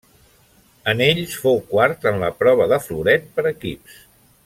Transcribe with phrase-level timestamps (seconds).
[0.93, 4.01] En ells, fou quart en la prova de floret per equips.